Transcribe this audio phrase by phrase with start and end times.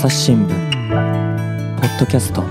[0.00, 0.48] 朝日新聞。
[0.48, 2.42] ポッドキャスト。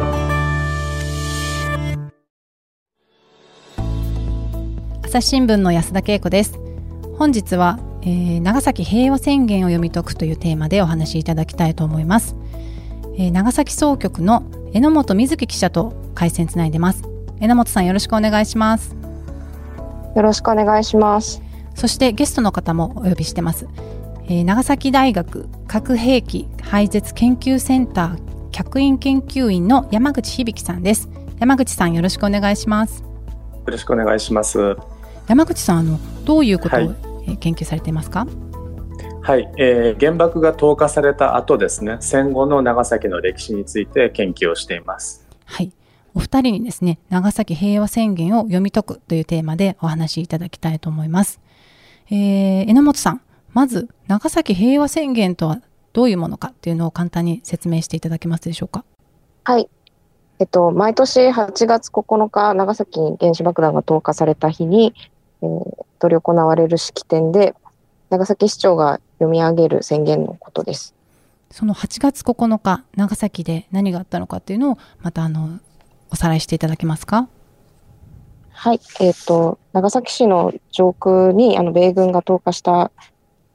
[5.03, 6.59] 朝日新聞の安田恵子です。
[7.17, 12.35] 本日は、えー、長崎平和宣言を読み解くというテーマでお話しいただきたいと思います、
[13.17, 17.01] えー、長崎総局の榎本瑞希記者と回線つないでます。
[17.39, 18.95] 榎本さんよろしくお願いします。
[20.15, 21.41] よろしくお願いします。
[21.73, 23.65] そしてゲストの方もお呼びしてます、
[24.31, 31.09] えー、長崎大学核兵器廃絶研究センター客員研究員の山口響さんです。
[31.39, 33.01] 山口さんよろしくお願いします。
[33.01, 33.07] よ
[33.65, 34.77] ろしくお願いします。
[35.27, 36.85] 山口さんあのどういうことを、は
[37.25, 38.27] い、研究されていますか？
[39.23, 41.97] はい、えー、原爆が投下された後ですね。
[41.99, 45.27] 戦後の長崎の歴史について研究をしています。
[45.45, 45.71] はい。
[46.13, 51.39] お二人にですね長崎平和宣言を読み解くというテーマでお話しいただきたいと思います。
[52.11, 53.21] えー、榎本さん、
[53.53, 55.61] まず長崎平和宣言とは
[55.93, 58.85] どういうものかっていうのを簡単に説明していただけますでしょうか？
[59.43, 59.69] はい。
[60.39, 64.93] えっと、毎年8月9日、長崎に原子爆弾が投下された日に、
[65.41, 67.55] えー、執り行われる式典で、
[68.09, 70.95] 長崎市長が読み上げる宣言のことです。
[71.51, 75.59] その8月9日、長崎で何があったのかっていうのを、またあの、
[76.09, 77.27] おさらいしていただけますか？
[78.51, 82.91] はい、えっ、ー、と、長崎市の上空にあの米軍が投下した、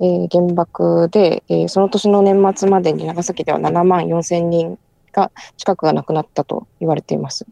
[0.04, 4.78] えー、原爆で、えー、その年の年末までに長崎では7万4千人
[5.12, 7.46] が近くが亡くなったと言われています。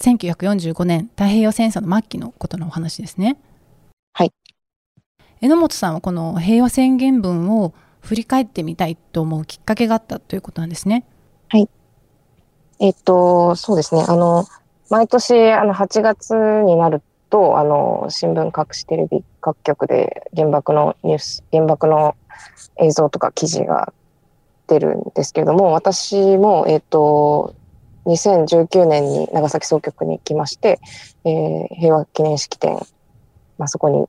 [0.00, 3.36] 1945年太平洋戦争の末期のことのお話ですね。
[4.14, 4.32] はい。
[5.42, 11.04] 榎本さんはこの平和宣言文を振り返ってみたいと思うきっかけがあったということなんですね。
[11.48, 11.68] はい。
[12.80, 14.04] えっ、ー、と、そうですね。
[14.08, 14.46] あの、
[14.88, 16.32] 毎年あの8月
[16.64, 22.16] になるとあの新聞各紙テレビ各局で原爆のニュース原爆の
[22.80, 23.92] 映像とか記事が
[24.68, 27.54] 出るんですけれども私も、えっ、ー、と
[28.06, 30.80] 2019年に長崎総局に行きまして、
[31.26, 32.78] えー、平和記念式典、
[33.58, 34.06] まあ、そこに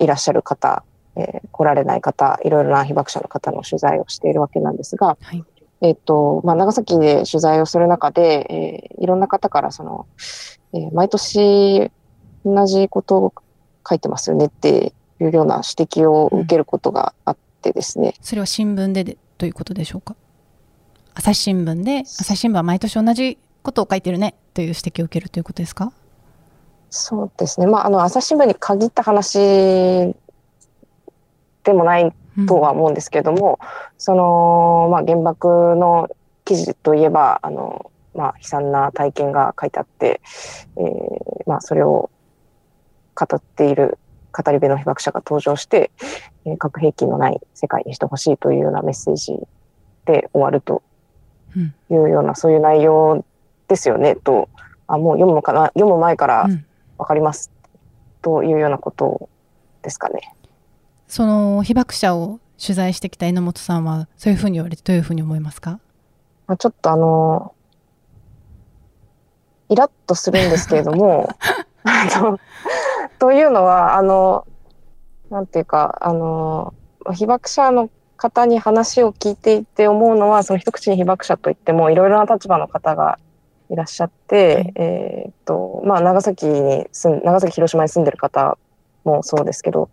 [0.00, 0.82] いらっしゃる方、
[1.14, 5.44] えー、来られない方いろいろな被爆者の方の取材をしているわけなんですが、はい、
[5.82, 10.08] えっ、と、まあ、長崎で取材をする中で、えー、いろんな方からその、
[10.74, 11.92] えー、毎年
[12.44, 13.34] 同じことを
[13.88, 18.08] 書いてますよねっていうような指摘を受けることがあってですね。
[18.08, 20.16] うん、それは新聞ででということでしょうか？
[21.14, 25.92] 朝日新聞で、朝日新聞は毎年同じことを書いてるねという指摘を受けるということですか？
[26.90, 27.66] そうですね。
[27.66, 30.14] まあ、あの、朝日新聞に限った話で
[31.72, 32.12] もない
[32.46, 36.08] とは思うんですけども、うん、その、まあ、原爆の
[36.44, 40.20] 記事といえば、あの、まあ、悲惨な体験が書いてあって、
[40.76, 40.84] えー、
[41.46, 42.10] まあ、それを
[43.18, 43.98] 語っている
[44.32, 45.90] 語り部の被爆者が登場して、
[46.44, 49.36] えー、核兵器のない世界にしてほしいというようなメッセージ
[50.04, 50.82] で終わると
[51.56, 53.24] いうような、うん、そういう内容
[53.66, 54.48] ですよねと、
[54.86, 56.48] あ、もう読むかな、読む前から
[56.96, 57.50] わかります、
[58.22, 59.28] というようなこと
[59.82, 60.34] ですかね。
[61.08, 65.80] その被爆者を取材してきた榎本さんはそういうふうに言われてどういうふうに思いますか？
[66.58, 67.54] ちょっとあの
[69.68, 71.28] イラッとするんですけれども
[73.18, 74.46] というのはあの
[75.30, 76.74] なんていうかあの
[77.14, 83.18] 被爆者の方に話を聞いていて思うのはその一口に被爆者といってもいろいろな立場の方が
[83.70, 88.58] いらっしゃって、はい、えっとまあ長崎に住ん長崎広島に住んでる方
[89.04, 89.90] もそうですけど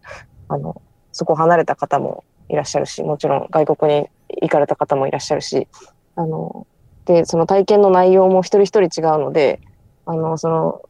[0.47, 4.07] あのそこを離れた方もいらっしゃるし、もちろん外国に
[4.41, 5.67] 行かれた方もいらっしゃるし、
[6.15, 6.67] あの、
[7.05, 9.61] で、その体験の内容も一人一人違うので、
[10.05, 10.81] あの、その、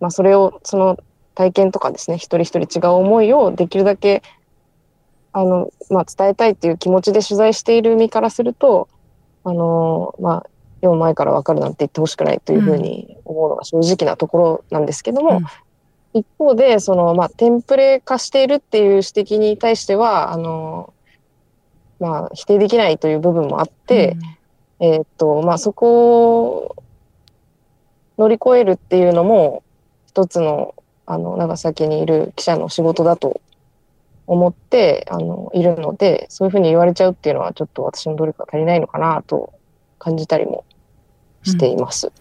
[0.00, 0.98] まあ、それを、その
[1.34, 4.22] 体験とかですね、一人一人違う思いをできるだけ、
[5.32, 8.88] あの、まあ、伝えたいっていう気持ちで取材している身からすると、
[9.44, 10.46] あの、まあ、
[10.80, 15.44] 読む前から分かるなんて言ってほしくないというふうに思うのが正直なところなんですけども、うん。
[16.20, 20.92] 一方で、その、まあ、テンプレ化しているっていう指摘に対しては、あの、
[22.00, 24.16] まあ、否定できないという部分もあって、
[24.80, 26.76] うん、えっと、まあ、そこを
[28.16, 29.62] 乗り越えるっていうのも、
[30.08, 30.74] 一つの、
[31.06, 33.40] あの、長崎にいる記者の仕事だと
[34.26, 39.52] 思って、あの、いるので、そういうふうに言われちゃうっていうのは、ちょっと私の努力が足りないのかなと
[39.98, 40.64] 感じたりも
[41.44, 42.08] しています。
[42.08, 42.12] うん、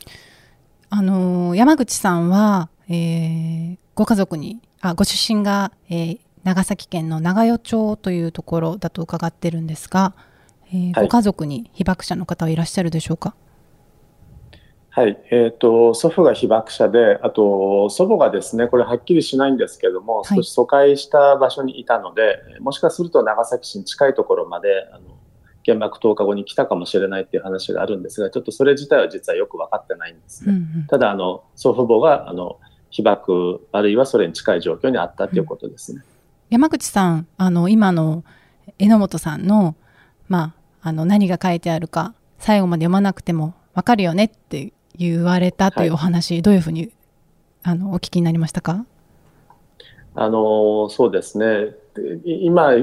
[0.90, 10.14] あの、山口さんは、えー、ご家族にあご出身が、えー、長崎県の長与町というところだと伺ってるんですが、
[10.72, 13.34] えーはい、ご家族に被爆者の方はいらっしゃるでしょうか？
[14.98, 25.20] はい、えーと、祖父が被爆者で、あと祖母がですね、これはっきりしないんですけども、少し疎開した場所にいたので、もしかすると長崎市に近いところまであの
[25.64, 30.54] 原爆投下後に来たかもしれないっていう話があるんですが、ちょっとそれ自体は実はよく分かってないんですね。
[30.54, 32.58] うんうん、ただ、あの、祖父母が、あの、
[32.90, 36.00] 被爆、あるいはそれに近い状況にあったということですね。
[36.00, 36.06] うん、
[36.50, 38.24] 山口さん、あの、今の
[38.80, 39.76] 榎本さんの、
[40.28, 46.92] まあ、あの、何が書いてあるか、最後まで読まなくても分かるよねって言われたというお話、はい、どういうふうに、
[47.64, 48.86] あの、お聞きになりましたか？
[50.16, 51.76] あの、そうですね。
[52.26, 52.74] 今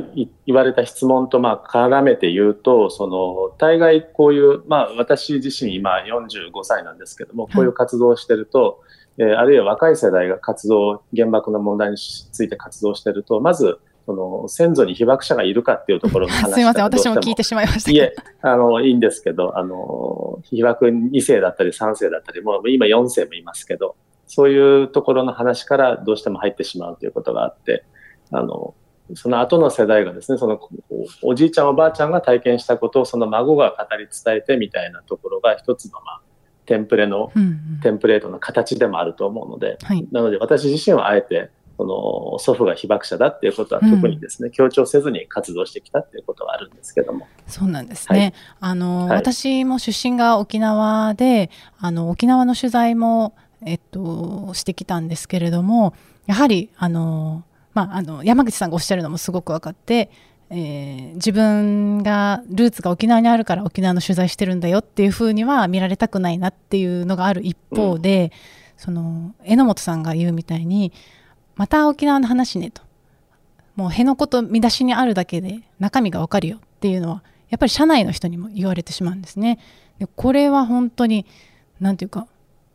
[0.47, 8.81] 言われた質問とまあ絡めて言うと、その大概こういう、まあ、私自身今45歳なんですけども、こういう活動をしてると、
[9.19, 17.91] はい、えー、あるいは若い世代が活動、原爆の問題について活動してると、まず、その先祖に被爆者がいるかっていうところの 話すみません、私も聞いてしまいました。
[17.91, 23.97] いえ、あの、いいんですけど、あの、被爆2世だったり3世だったり、もう今4世もいますけど、
[24.27, 27.85] そういうところの話からどうしても入ってしまうということがあって、
[28.31, 28.75] あの、
[29.15, 30.59] その後の世代がですね、その
[31.23, 36.21] おじいちゃんおばあちゃんが体験したことをその孫が語り伝えてみたいなところが一つのまあ
[36.67, 37.47] テンプレの、うんう
[37.79, 47.27] ん、テンプレートの形でもあると思うので、はい、なので私自身はあえてその祖父が被爆者だっていうことは特にですね、うん、強調せずに活動してきたっていうことはあるんですけども。
[47.47, 48.19] そうなんですね。
[48.21, 53.35] はい、あの、はい、私も出身が沖縄で、あの沖縄の取材も
[53.65, 55.95] えっとしてきたんですけれども、
[56.27, 57.45] やはりあの
[57.75, 60.11] まあ、あの山口さんがおっしゃるのもすごく分かって、
[60.51, 68.33] えー、自分がルーツが沖縄にあるから沖縄の取材してるんだよっていうふうには見られたくないなっていうのがある一方で、
[68.77, 70.93] うん、その榎本さんが言うみたいに
[71.57, 72.83] また沖縄の話ねと
[73.77, 79.59] もう辺のこと見出しにあるだけで中身が分かるよっていうのはやっぱり社内の人にも言われてしまうんですね。
[79.99, 81.27] でこれは本当に
[81.81, 82.27] 何て言うか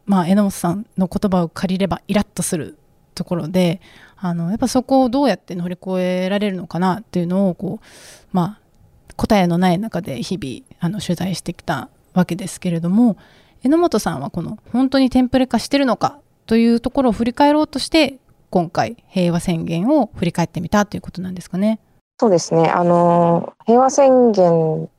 [0.06, 2.78] まあ榎本さんの言葉を借りればイラッとする
[3.16, 3.82] ところで
[4.16, 7.86] あのやっぱそこをどうやって乗り越えられるのかなっていうのをこう
[8.32, 13.18] まあ答えのない中で日々あの取材してきたわけですけれども
[13.64, 18.18] 榎本さんはこの本当にテンプレ化してるのかというところを振り返ろうとして
[18.50, 21.80] 今回平和宣言を振り返ってみたということなんですかね。
[22.20, 24.90] そうですねあの平和宣言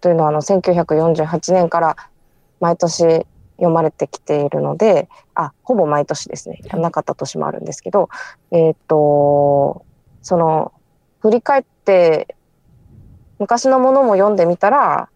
[0.00, 1.96] というのはあの1948年から
[2.58, 3.26] 毎年
[3.60, 6.60] 読まれてきているので、あ、ほぼ毎年ですね。
[6.64, 8.08] やなかった年もあるんですけど、
[8.50, 9.84] えっ、ー、と、
[10.22, 10.72] その、
[11.20, 12.34] 振り返って、
[13.38, 15.10] 昔のものも読んでみたら、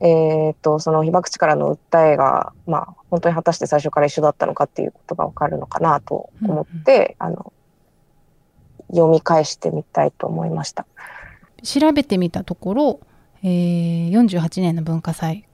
[0.00, 7.52] えっ、ー、と、その被爆地からの訴えが、まあ、本当に果たして最初から一緒だったのかっていうことがわかるのかなと思って、うんうん、あの、
[8.88, 10.86] 読み返してみたいと思いました。
[11.62, 13.00] 調べてみたところ、
[13.42, 15.44] えー、48年の文化祭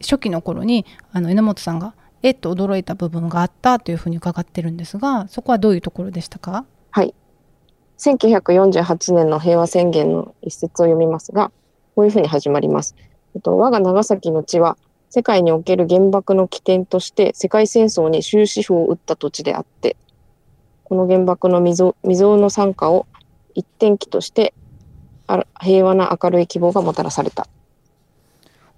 [0.00, 6.64] 初期の頃にあの榎本さんがえっと驚いた部分があったというふうに伺ってるんですがそこはどういうところでしたか？
[6.90, 7.14] はい
[7.98, 11.50] 1948年の平和宣言の一節を読みますが
[11.96, 12.94] こういうふうに始まります。
[13.34, 14.76] えっと、我が長崎の地は
[15.10, 19.96] 世界における原爆の起点として世界戦争に終止符を打った土地であって
[20.84, 23.06] この原爆の未曾有の参加を
[23.54, 24.54] 一点機として
[25.60, 27.46] 平和な明るい希望がもたらされた。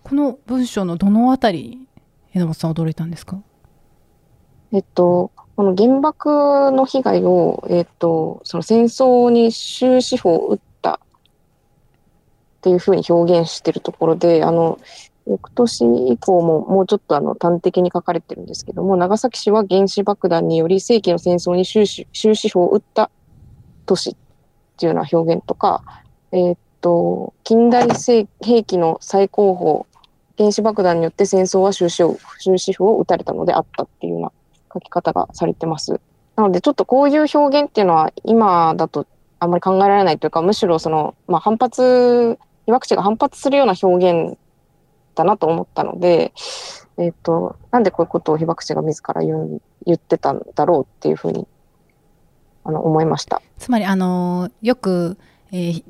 [0.03, 1.87] この文章のどのあたり
[2.33, 3.41] 榎本さん驚いたんですか？
[4.73, 10.63] えっと、この原爆の被害を、えっと、その戦争に終止符を打った
[12.61, 14.79] っていうふうに表現してるところで、あの、
[15.27, 23.11] 翌年以降ももうちょっとあの端的に書かれてるんですけども、長崎市は原子爆弾により世紀の戦争に終止符を打った
[23.87, 24.15] 都市っ
[24.77, 25.83] ていうような表現とか、
[26.33, 29.87] えー、っと、近代兵器の最高峰、
[30.37, 34.33] 原子爆弾によって戦争は終止終止符を打たれたのであったっていうような
[34.73, 36.01] 書き方がされてます。
[36.37, 39.07] なのでちょっとこういう表現っていうのは今だと
[39.39, 42.39] あんまり考えられないというか、むしろその、まあ、反発、
[42.71, 44.39] 被爆地が反発するような表現
[45.15, 46.33] だなと思ったので、
[46.97, 51.47] えっ、ー、と、なんでこういうことを被爆地が自ら言う言ってたんだろうっていうふうに
[52.65, 53.43] あの思いました。
[53.59, 55.19] つまり、あの、よく、
[55.53, 55.85] えー、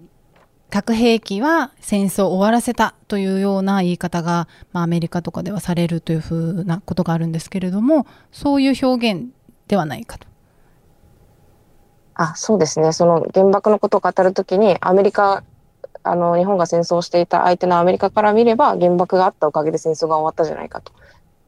[0.70, 9.30] 核兵器は戦争を終わらせたというような言い方が、まあ、アメリカとかではされるというふうなことがあるんですけれどもそういう表現
[9.66, 10.28] ではないかと。
[12.14, 15.42] あそうですねその原爆のことを語るときにアメリカ
[16.02, 20.95] あの日本が戦争していた相手のアメリカから見れば原爆があったおかげで戦争が終わったじゃないかとい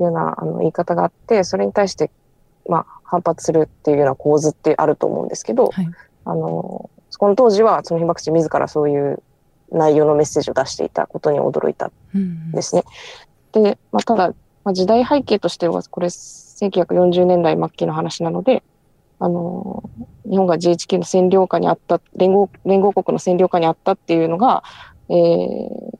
[0.00, 2.10] うようなあの言い方があってそれに対して、
[2.68, 5.88] まあ、反発するっていうような構図ってあると思うんですけど、はい、
[6.24, 9.22] あのこの当時はその被爆地自らそういう
[9.70, 12.84] 内容のメッセージを出していたことに驚いたんですね。
[13.54, 14.28] うん、で、まあ、ただ、
[14.64, 18.62] まあ、時代背景としてはこれ1940年代末期の話なので、
[19.18, 19.88] あの
[20.24, 24.62] 日本が GHQ の占領下にあった連合連合国の占領下にあったっていうのが、
[25.08, 25.98] えー、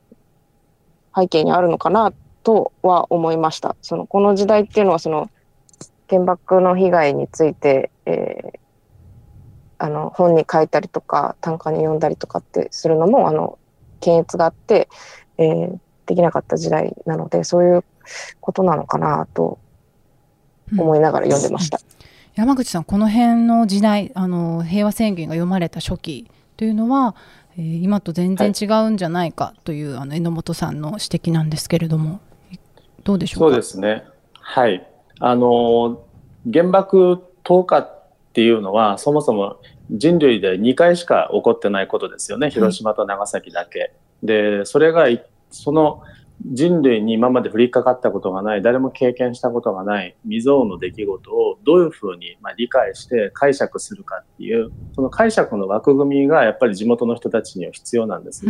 [1.15, 2.13] 背景にあるのかな
[2.43, 3.75] とは思いました。
[3.81, 5.29] そのこの時代っていうのはその
[6.09, 8.59] 原爆の被害について、えー
[9.79, 13.59] あの本に書いたりとか短歌に読んだりとかってするのもあの
[13.99, 14.87] 検閲があって、
[15.37, 17.83] えーできなかった時代なのでそういう
[18.39, 19.59] ことなのかなと
[20.77, 21.79] 思いながら読んでました。
[22.35, 27.15] 山口さんこの辺の時代あの平和宣言が読まれた初期というのは、
[27.57, 32.19] えー今と全然違うんじゃないかという、あの榎本さんの指摘なんですけれども
[33.03, 33.49] どうでしょうか？
[33.49, 34.05] そうですね。
[34.33, 34.87] はい。
[35.19, 36.01] あの、
[36.51, 39.57] 原爆投下っていうのは、そもそも
[39.91, 42.49] 人類で2回しか起こってないことですよね。
[42.49, 43.93] 広島と長崎だけ。
[44.23, 46.01] で、それがい、その
[46.45, 58.45] 人類に今まで降りかかったことがない、誰も経験したことがない未曾有の出来事をどういうふうにまあ理解して解釈するかっていう、その解釈の枠組みがやっぱり地元の人たちには必要なんです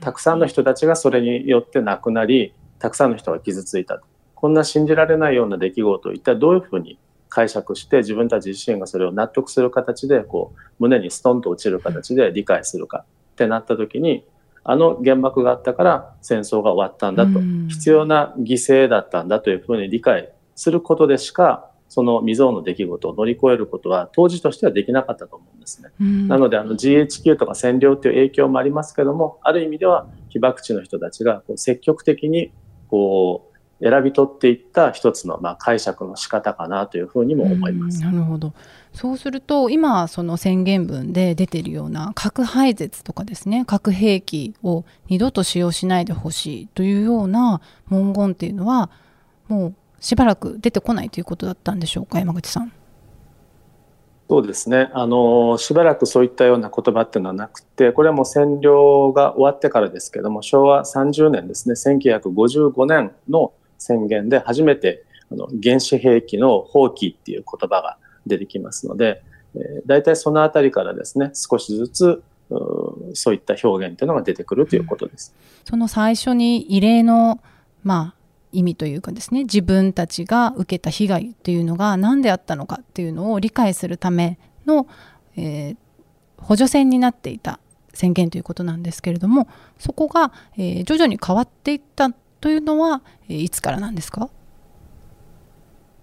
[0.00, 4.04] たくさんの人たちがそれによって亡くなり、たくさんの人が傷ついたと。
[4.34, 14.24] こんな信じられないような出来事を一体どういうふうに解釈して自分たち自身がそれを納得する形でこう胸にストンと落ちる形で理解するかってなった時に
[14.70, 25.88] あの原爆があったから戦争が終わったんだとうん必要な犠牲だったんだというふうに理解することでしかその未曾有の出来事を乗り越えることは当時としてはできなかったと思うんですね。
[26.02, 32.52] うんなのであの GHQ とか占領という影響もありますけども、ある意味では被爆地の人たちがこう積極的に
[32.88, 33.47] こう
[33.80, 37.98] 選び取っていった一つのまあ解釈の仕方かなというふうにも思います。
[38.04, 38.52] うんなるほど
[38.92, 48.90] そうすると今その宣言文で出てるような核廃絶とかですね核兵器を二度と使用しないでほしいというような文言っていうのは
[49.46, 52.72] もうしばらく出てこないということだったんでしょうか山口さん。
[54.30, 54.90] そうですね。
[54.92, 69.22] あの、しばらくそういったような言葉っていうのはなくて、これはもう占領が終わってからですけども、昭和30年ですね、1955年の宣言で初めてあの原子兵器の放棄っていう言葉が出てきますので、
[69.54, 75.34] えー、大体そのあたりからですね、少しずつうそういった表現というのが出てくるということです。
[75.64, 77.40] その最初に異例の、
[77.82, 78.18] まあ、
[78.52, 84.86] 意味というかですね自分たちが受けた被害っていうのが何であったのかっていうのを理解するための、
[85.36, 85.76] えー
[86.40, 87.58] 補助線になっていた
[87.92, 94.30] 宣言ということなんですけれどもそこが、えー徐々に変わっていったというのは、えいつからなんですか？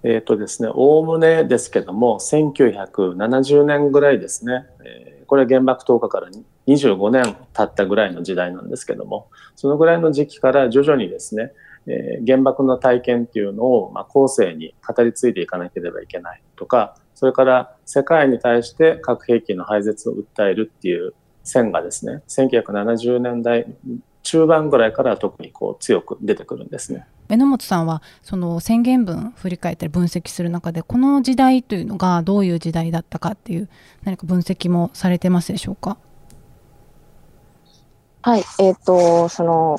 [0.04, 6.28] えっ、とですね、おおむねですけども、1970年ぐらいですね、えーこれは原爆投下から
[6.68, 11.52] 25年経ったぐらいの時代なんですけども、そのぐらいの時期から徐々にですね、
[11.88, 23.66] えー原爆の体験っていうのを、まあ、後世に語り継いでいかなければいけないとか、それから世界に対して核兵器の廃絶を訴えるっていう線がですね、1970年代
[24.26, 27.06] 中盤ぐらいから特にこう強く出てくるんですね。
[27.30, 33.70] 榎本さんはその宣言文振り返ったり分析する中でこの時代というのがどういう時代だったかっていう
[34.04, 35.98] 何か分析もされてますでしょうか？
[38.22, 39.78] はい、えっ、と、その、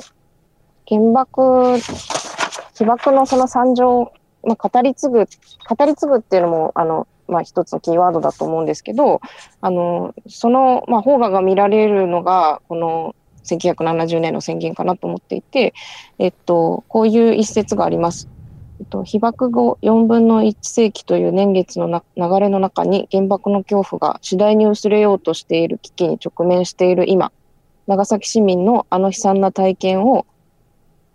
[0.86, 4.12] 原爆、被爆のその惨状、
[4.44, 5.26] まあ、語り継ぐ、
[5.68, 9.20] 語り継ぐっていうのも、あの、まあ、一つのキーワードだと思うんですけど、
[9.60, 15.74] あの、その、まあ、邦画が見られるのが、この、1970年の宣言かなと思っていて、
[16.18, 18.28] えっと、こういう一節があります。
[18.78, 27.32] えっと、被爆後4分の1世紀という年月のな流れの中に原爆の恐怖が次第に薄れようとしている危機に直面している今、
[27.86, 30.26] 長崎市民のあの悲惨な体験を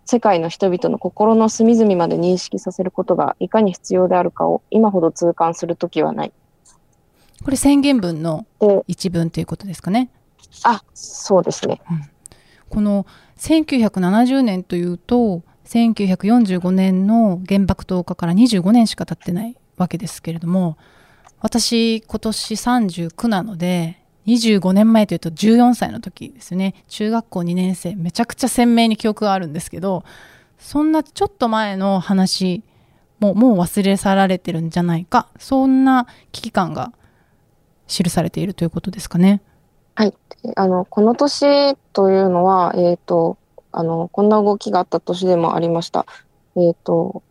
[0.04, 6.32] 世界の人々の心の隅々まで認識させることがいかに必要であるかを今ほど痛感するときはない。
[7.44, 10.10] これ宣言文ので、一文ということですかね
[10.64, 11.80] あ、そうですね。
[12.72, 13.04] この
[13.36, 20.78] 1970年というと1945年の原爆投下から25年しか経ってないわけですけれども
[21.40, 30.02] 私今年39なので25年前というと14歳の時ですね中学校2年生めちゃくちゃ鮮明に記憶があるんですけど
[30.58, 32.62] そんなちょっと前の話
[33.20, 36.94] ももう忘れ去られてるんじゃないかそんな危機感が
[37.86, 39.42] 記されているということですかね。
[39.94, 40.14] はい
[40.56, 43.38] あの、この年というのは、えっ、と、
[43.70, 46.06] あの、こんな動きがあった年でもありました。
[46.56, 47.22] えっ、と、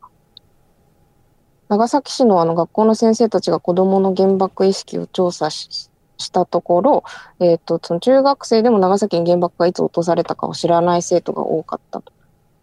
[1.67, 7.03] 長崎市のあの学校の先生たちが子供の原爆意識を調査ししたところ、
[7.39, 12.13] えっ、と、その中学生でも長崎に原爆がいつ落とされたかを知らない生徒が多かったと。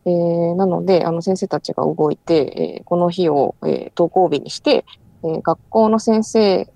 [0.07, 4.85] えーなので、あの先生たちが動いて、えーこの日を、えー登校日にして、
[5.25, 6.69] えー学校の先生、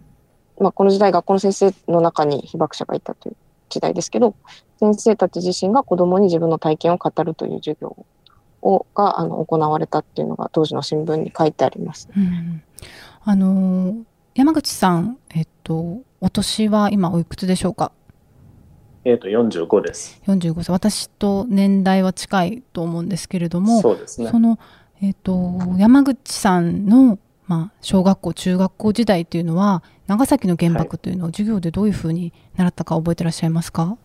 [0.59, 3.37] まあ、この時代学校の先生の中に被爆者がいたという
[3.69, 4.35] 時代ですけど、
[4.79, 8.05] 先生たち自身が子供に自分の体験を語るという授業
[8.61, 12.09] をがあの行われたっていうのが当時の新聞に書いてあります。
[12.17, 12.63] うん、
[13.25, 13.97] あの
[14.35, 17.93] 山口さん、えっと、お年は今おいくつでしょうか？
[19.05, 20.23] えっ、と、45です。
[20.27, 24.39] 45歳私と年代は近いと思うんですけれどもそうですねそ。
[24.39, 24.59] の、
[25.01, 27.19] えっと山口さんの、
[27.53, 33.99] まあ、小学校中学校時代というのは長崎の原爆というのを授業でどういうふうに習ったか覚えてらっしゃいますか、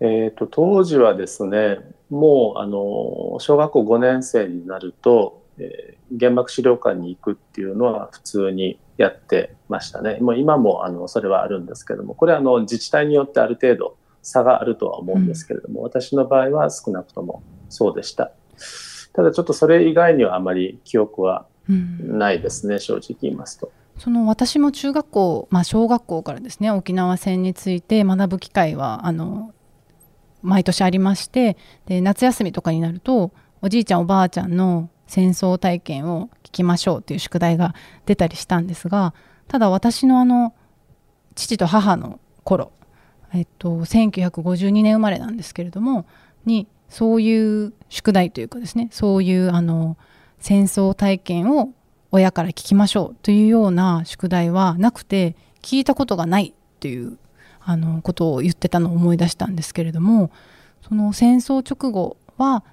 [0.00, 1.78] えっ、と、当時はですね、
[2.10, 10.18] もう、あの、小学校5年生になると、えー原爆資料館に行くっていうのは普通にやってましたね。
[10.20, 18.32] もう今も、あの、それはあるんですけども、これは、あの、自治体によってある程度差があるとは思うんですけれども、私の場合は少なくともそうでした。
[19.14, 21.51] ただちょっとそれ以外にはあまり記憶はうん
[22.00, 23.70] ないですね、正直言いますと。
[23.98, 29.52] その私も中学校、まあ、小学校からですね沖縄戦について学ぶ機会はあの
[30.42, 37.74] 毎年ありましてで夏休みとかになるとおじいちゃんおばあちゃんの戦争体験を聞きましょうっていう宿題が
[38.06, 39.14] 出たりしたんですが
[39.46, 40.54] ただ私のあの
[41.34, 42.72] 父と母の頃、
[43.32, 46.06] えっと、1952年生まれなんですけれども
[46.44, 49.96] にそういう宿題というかですねそういうあの
[50.42, 51.70] 戦争体験を
[52.10, 57.16] 親から聞きましょうというような宿題はなくて聞いたことがないという
[57.60, 60.30] あのことを言ってたのを思い出したんですけれども
[60.86, 62.64] その戦争直後は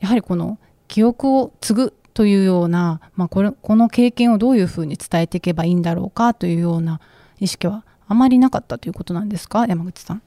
[0.00, 7.00] やはりこの記憶を継ぐというような、まあ、これこの経験をどういうふうに伝えていけばいいんだろうかというような
[7.40, 9.66] 意識はあまりなかったということなんですか？
[9.66, 10.22] 山口さん。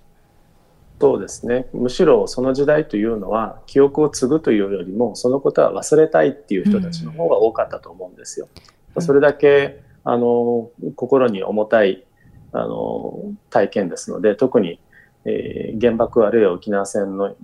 [1.01, 1.67] そうですね。
[1.74, 8.48] むしろその時代というのは記憶を継ぐというよりもそのことは忘れたいっていう人たちの方が多かったと思うんですよ。
[8.55, 12.03] うんそれだけあの心に重たい
[12.51, 14.81] あの体験ですので特に、
[15.24, 17.36] えー原爆あるいは沖縄戦の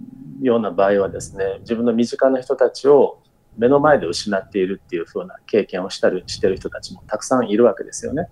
[0.41, 3.21] ような場合はですね自分の身近な人たちを
[3.57, 8.27] 目の前で失っているっていう風な経験をしたりしてる人たちもたくさんいるわけですよね。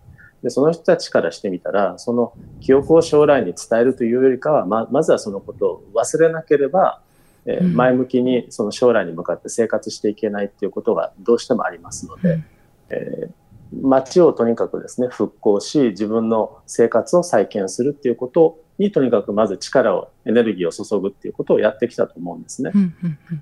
[0.45, 2.31] でその人たちからしてみたらその
[2.61, 7.01] 記憶を将来に伝えるというよりかはままずはそのことを忘れなければ、
[7.47, 12.45] えーうん前向きにその将来に向かって生活していけないっていうことがどうしてもありますので、うん
[12.89, 13.29] えー
[13.81, 22.71] 街をとにかくですね復興し自分の生活を再建するっていうことにとにかくまず力をエネルギーを注ぐっていうことをやってきたと思うんですね。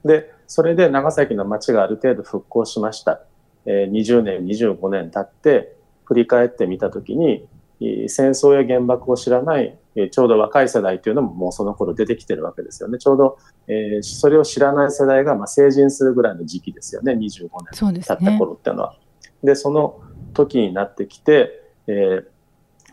[0.06, 3.22] で、それで長崎の町がある程度復興しました。
[3.66, 7.48] えー20年、25年経って、振り返ってみたときに、
[7.82, 12.98] えー戦争や原爆を知らない、えーちょうど若い世代というのももうその頃出てきてるわけですよね。
[12.98, 13.38] ちょうど、
[13.68, 17.14] えーそれを知らない世代がまあ成人するぐらいの時期ですよね。
[17.14, 18.38] 25そうです年経ったね。
[18.38, 18.96] 頃っていうのは。
[19.44, 20.02] で、その
[20.34, 22.26] 時になってきて、えー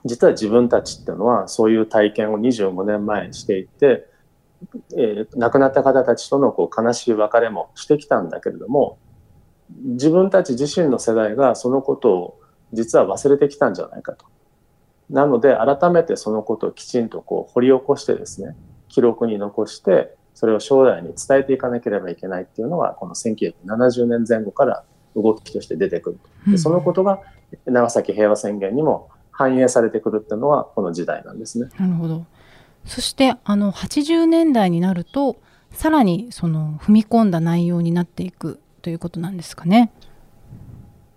[0.07, 4.07] 実は自分たちっていうのはそういう体験を25年前にしていて、
[4.96, 8.99] えー亡くなった方たちとのこう悲しい別れもしてきたんだけれども
[9.79, 12.39] 自分たち自身の世代がそのことを
[12.72, 14.26] 実は忘れてきたんじゃないかと。
[15.09, 18.56] なので改めてそのことをきちんとこう掘り起こしてですね
[18.88, 24.85] 記録に残してそれを将来に伝えていかなければいけないっていうのがこの1970年前後から
[25.16, 26.50] 動きとして出てくると。
[26.52, 27.20] でそのことが
[27.66, 31.68] 長崎平和宣言にも反映されてくるっていうのはこの時代なんですね。
[31.78, 32.24] なるほど。
[32.85, 35.37] そしてあの80年代になると
[35.72, 39.92] さらにその踏み込んだ内容になっていくということなんですかね。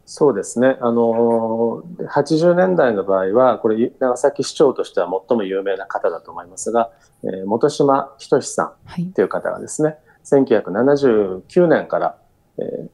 [0.06, 0.78] そうですね。
[0.82, 6.92] あの、80年代の場合は、これ、長崎市長としては最も有名な方だと思いますが、
[7.24, 9.06] えー本島仁さんはい。
[9.14, 12.18] という方がですね、1979年から、
[12.58, 12.90] えー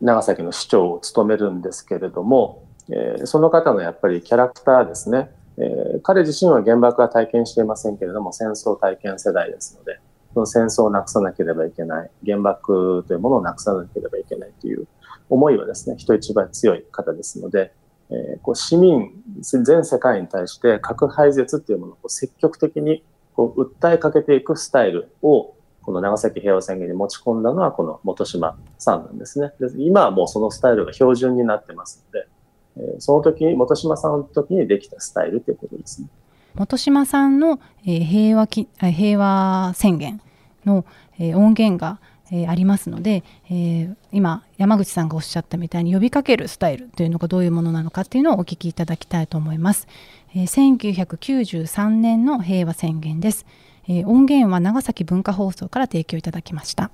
[0.00, 10.00] 長崎の市長を務めるんですけれども、えーその方のやっぱりキャラクターですね、えー彼自身は原爆は体験していませんけれども、戦争体験世代ですので、
[10.32, 14.86] その戦争をなくさなければいけない、原爆というものをなくさなければいけないという
[15.30, 17.72] 思いはですね、人一倍強い方ですので、
[18.10, 29.52] えーこう市民、全世界に対して核廃絶っていうものをこう積極的にこう訴えかけていくスタイルをこの長崎平和宣言に持ち込んだのはこの本島さんなんですね。
[29.60, 32.28] で今はもうそのスタイルが標準になってますので、
[32.76, 36.08] えーその時に、本島さんの時にできたスタイルということですね。
[36.56, 40.20] 本島さんの、えー平和き平和宣言
[40.64, 40.84] の、
[41.18, 49.88] えー音源が、えーありますので、えー今山口さんがおっしゃったみたいに呼びかけるスタイルというのがどういうものなのかっていうのをお聞きいただきたいと思います。
[50.34, 53.46] えー1993年の平和宣言です。
[53.88, 56.90] えー音源は長崎文化放送から提供いただきました。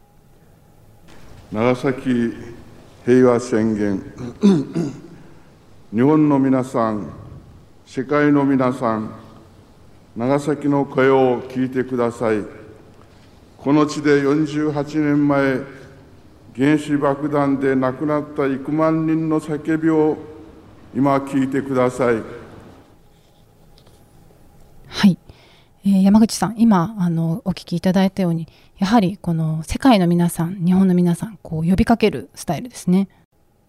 [1.53, 2.33] 長崎
[3.05, 4.03] 平和宣言
[5.93, 7.09] 日本の皆さん
[7.87, 9.13] 世界の皆さん
[10.17, 12.39] 長崎の声を聞いてください
[13.67, 15.59] この地で48年前、
[16.55, 20.17] 原子爆弾で亡くなった幾万人の叫びを
[20.95, 22.23] 今聞いてください。
[24.87, 25.19] はい、
[25.85, 28.47] えー、山口さん今あのお聞きいただいたように
[28.79, 33.09] やはりこの世界の皆さん日本の皆さんこう呼びかけるスタイルですね。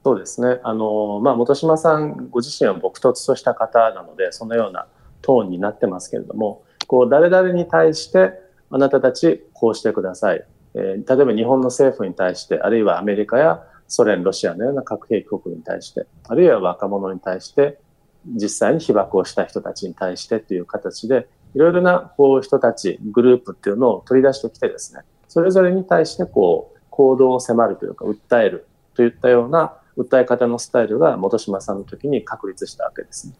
[0.03, 4.85] そうですねあの、まあ、本島さんご自身は朴突とした方なのでそのような
[5.23, 17.79] トーンになってますけれどもこう誰々に対してあなたたちこうしてください、えー、例えば日本の政府に対してあるいはアメリカやソ連ロシアのような核兵器国に対してあるいは若者に対して
[18.25, 33.35] 実際に被爆をした人たちに対してという形でいろいろなこう人たちグループっていうのを取り出してきてですねそれぞれに対してこう行動を迫るというか訴えるといったような訴え方のスタイルが本島さんの時に確立したわけですね。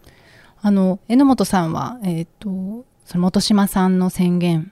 [0.61, 4.71] あの榎本さんは、えーと、その本島さんの宣言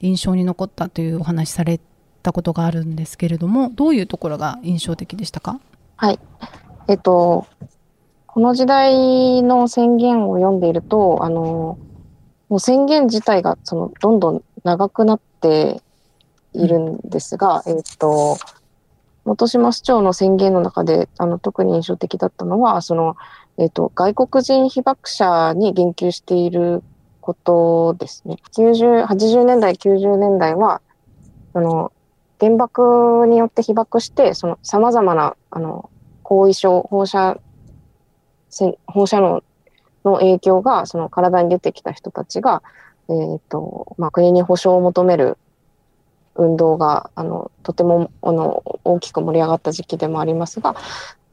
[0.00, 1.80] 印象に残ったというお話され
[2.22, 5.60] たことがあるんですけれどもどういうところが印象的でしたか？
[5.96, 6.18] はい。
[6.88, 7.46] えっ、と
[8.26, 11.78] この時代の宣言を読んでいるとあの
[12.48, 15.80] もう宣言自体がそのどんどん長くなって
[16.52, 18.36] いるんですが、うん、えっ、と
[19.24, 23.16] 本島市長の宣言の中であの特に印象的だったのはその、
[23.58, 26.84] えーと、外国人被爆者に言及している
[27.26, 28.36] ことですね。
[28.56, 30.80] 90 80年代90年代は
[31.54, 31.90] あの
[32.38, 35.90] 原爆によって被爆してその様々なあの
[36.22, 37.40] 後遺症放射
[38.86, 39.42] 放射能
[40.04, 42.62] の影響がその体に出てきた人たちが、
[43.08, 45.36] えーとまあ、国に保障を求める
[46.36, 50.76] 運動があのとてもあの大きく盛り上がった時期でもありますが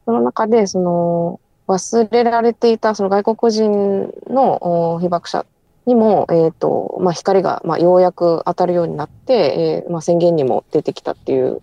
[0.04, 5.46] その中でその忘れられていたその外国人の被爆者
[5.86, 11.60] にも、えーとまあ、光が、まあ、ようやく当たるようになって、えーまあ、宣言にも出てきたっていう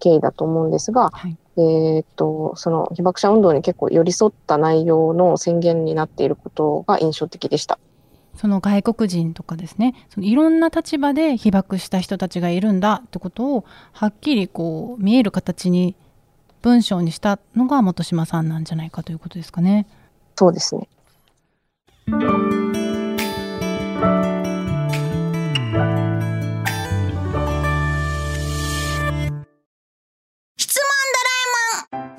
[0.00, 7.78] 経緯だと思うんですが、はい、えーとその被爆者運動に結構寄り添った内容の宣言になっていることが印象的でした。
[8.36, 15.94] その外国人とかですねそのいろんな立場で被爆した人たちがいるんだってことをはっきりこう見える形に
[16.62, 19.86] 文章にしたのが本島さんなんじゃないかということですかね。
[20.36, 20.88] そうですね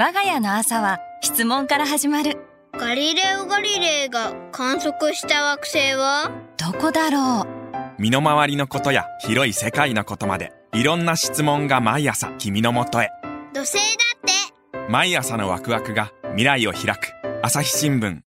[0.05, 2.37] 我が家の朝は質問から始まる。
[2.73, 6.29] ガリレオ・ガリレイが観測した惑星は？
[6.57, 8.01] どこだろう？
[8.01, 13.11] 身の回りのことや広い世界のことまでいろんな質問が毎朝君のもとへ。
[13.53, 13.79] 土星だ
[14.17, 14.91] って。
[14.91, 17.13] 毎朝のワクワクが未来を開く。
[17.41, 18.19] 朝日新聞。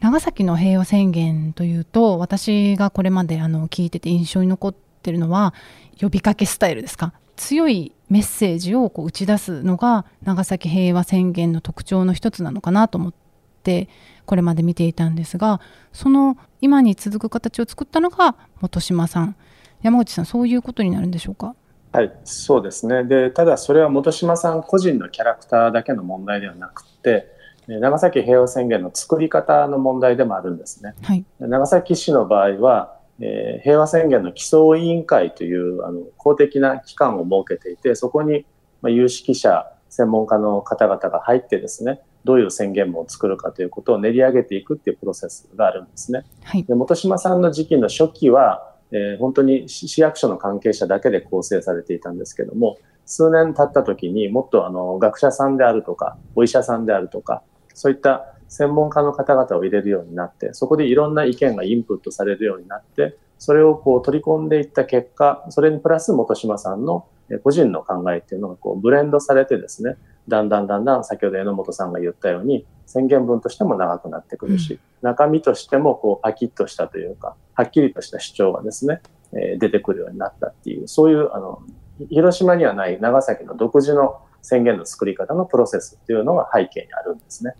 [0.00, 5.54] 長崎の平和宣言というと私がこれまであの聞いてて印象に残ってるのは
[6.00, 7.12] 呼びかけスタイルですか？
[7.36, 13.14] 強いメッセージをこう打ち出すのが長崎平和宣言の特徴の一つなのかなと思っ
[13.62, 13.88] て
[14.26, 15.62] これまで見ていたんですが
[15.94, 19.34] その今に続く形を作ったのが本島さん。
[19.80, 21.54] 山口さんそういうことになるんでしょうか？
[21.92, 23.02] はい、そうですね。
[23.04, 27.28] でただそれは本島さん個人のキャラクターだけの問題ではなくて
[27.66, 30.94] 長崎平和宣言の作り方の問題でもあるんですね。
[31.02, 38.44] はい、長崎市の場合は、えー、平和宣言の起草委員会というあの公的な機関を設けていてそこに、
[38.82, 46.24] まあ、有識者専門家の方々が入ってですねどういう宣言文を作るかということを練り上げていくっていうプロセスがあるんですね。
[46.44, 57.42] はい、で本島さんの時期の初期は、えー、本当に市役所の関係者だけで構成されていたんですけども、数年経った時にもっとあの学者さんであるとか、お医者さんであるとか、
[57.74, 67.06] そういった専門家の方々を入れるようになって、そこでいろんな意見がインプットされるようになって、それをこう取り込んでいった結果、それにプラス本島さんの
[67.42, 69.96] 個人の考えっていうのがこうブレンドされてですね、
[70.28, 79.00] だんだんだんだん先ほど榎本さんが言ったように宣言文としても長くなってくるし、うん、中身としてもこうパキッとしたというかはっきりとした主張がですね、
[79.32, 81.62] えー、出てくるようになったっていうそういうあの
[82.10, 87.54] 広島にはない長崎の独自の宣言の作り方のプロセスっていうのが背景にあるんですね。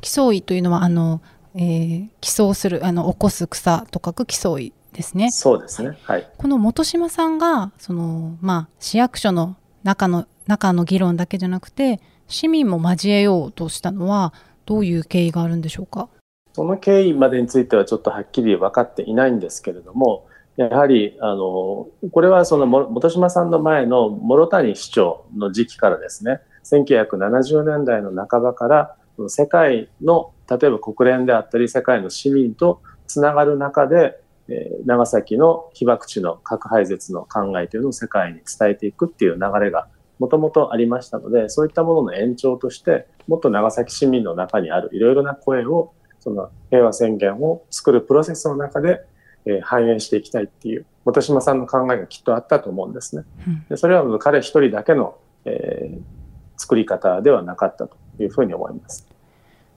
[0.00, 1.20] 起草医というのはあの、
[1.54, 5.30] えー、起草するあの起こす草と書く起草医ですね。
[5.30, 5.98] そうですね。
[6.02, 6.28] はい。
[6.36, 14.32] この本島さんがそのまあ市役所の中の中の議論だけじゃなくて市民も交えようとしたのは
[14.66, 16.08] どういう経緯があるんでしょうか？
[16.52, 49.00] その経緯までについてはちょっとはっきり分かっていないんですけれどもやはりあのこれはその本島さんの前の諸谷市長の時期からですね1970年代の半ばから世界の例えば国連であったり世界の市民とつながる中でえー、長崎の被爆地の核廃絶の考えというのを世界に伝えていくっていう流れがもともとありましたので、そういったものの延長として、もっと長崎市民の中にあるいろいろな声を、その平和宣言を作るプロセスの中で、
[49.46, 53.24] えー、反映していきたいっていう、本島さんの考えがきっとあったと思うんですね。
[53.68, 56.00] でそれは彼一人だけの、えー、
[56.56, 59.06] 作り方ではなかったというふうに思います。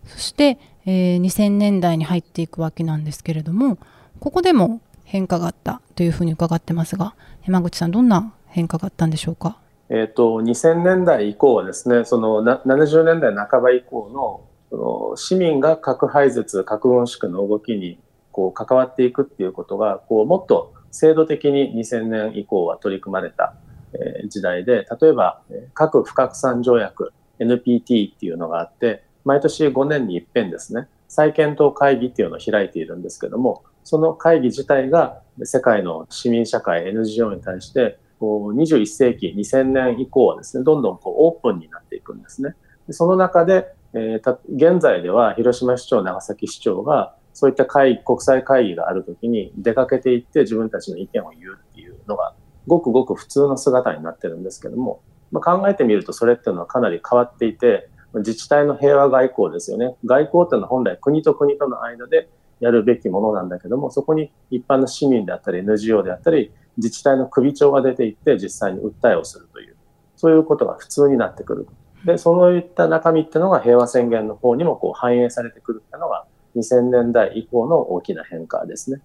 [0.05, 3.77] そして、えー、2000年代に入っていくわけなんですけれども、
[4.19, 9.57] ここでも変化があったというふうに伺ってますが、山口さん、どんな変化があったんでしょうか？
[9.93, 17.99] えーと、2000年代以降はですねそのな70年代半ば以降のその市民が核廃絶核軍縮の動きに
[18.31, 23.53] こう関わっていくっていうことがこうもっと制度的に2000年以降は取り組まれた、
[23.91, 25.41] えー、時代で例えば
[25.73, 42.55] 核不拡散条約 NPT っていうのがあって毎年5年に一遍ですね再検討会議っていうのを開いているんですけどもその会議自体が世界の市民社会 NGO に対してこう21世紀2000年以降はですねどんどんこうオープンになっていくんですね。
[42.87, 52.35] でその中で、えー、現在では広島市長長崎市長がそういった会議国際会議があるときに出かけていって自分たちの意見を言うっていうのが
[52.67, 55.01] ごくごく普通の姿になってるんですけども、
[55.31, 69.75] まあ、考えてみるとそれっていうのはかなり変わっていて自治体の平和外交ですよね外交っていうのは本来国と国との間でやるべきものなんだけどもそこに一般の市民であったり NGO であったり自治体の首長が出ていって実際に訴えをするという、
[70.15, 71.67] そういうことが普通になってくる。
[72.05, 79.01] で、そういった中身っていうのが平和宣言の方にもこう反映されてくるっていうのが2000年代以降の大きな変化ですね。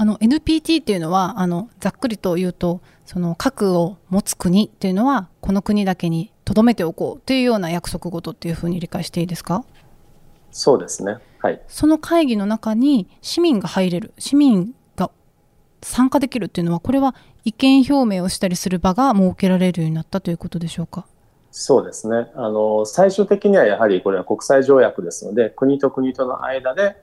[0.00, 9.62] あの NPT っていうのはあのざっくりと言うとその核を持つ国っていうのはこの国だけに留めておこうというような約束事っていうふうに理解していいですか？
[10.52, 14.74] そうですね、はい、その会議の中に市民が入れる市民
[15.82, 21.04] 参加できるっていうのはこれは意見表明をしたりする場が設けられるようになったということでしょうか？
[21.50, 22.30] そうですね。
[22.36, 26.96] あの最終的にはやはりこれは国際条約ですので国と国との間で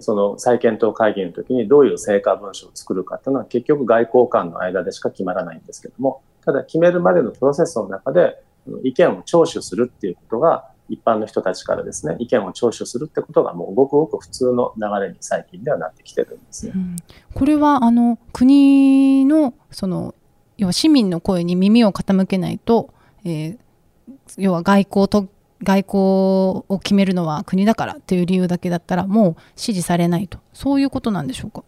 [0.00, 8.42] その再検討会議の時にどういう成果文書を作るかというのは結局外交官の間でしか決まらないんですけどもただ決めるまでのプロセスの中で
[8.82, 16.72] 意見を聴取するっていうことが一般の人たちからですね意見を聴取するってことがもうごくごく普通の流れに最近ではなってきてるんですね。
[16.74, 16.96] うん、
[17.34, 20.14] これはあの国のその
[20.56, 22.90] 要は市民の声に耳を傾けないと、
[23.24, 23.58] えー、
[24.38, 25.28] 要は外交と
[25.62, 31.64] 外交を決めるのは国だからという理由だけだったらもう支持されないとそういうことなんでしょうか？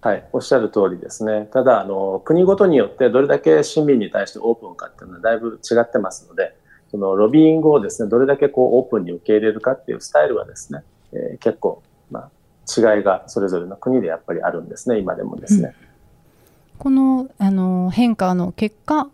[0.00, 1.48] はい、おっしゃる通りですね。
[1.52, 6.56] ただあの国ごとによってどれだけ市民に対してオープンかっていうのはだいぶ違ってますので。
[6.90, 15.74] そのロビーングをですね、どれだけこうオープンに受け入れるかっていうスタイルはですね、えー、結構、まあ、違いがそれぞれの国でやっぱりあるんですね、今でもですね。
[15.76, 19.10] うん、このあの変化の結果、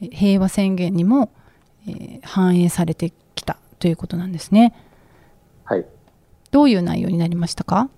[0.00, 1.30] 平和宣言にも、
[1.88, 3.10] えー、反映されて
[3.84, 4.72] ということなんですね。
[5.64, 5.84] はい。
[6.50, 7.90] どういう内容になりましたか？